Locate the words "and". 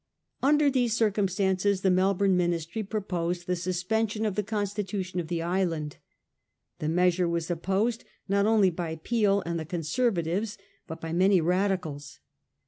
9.45-9.59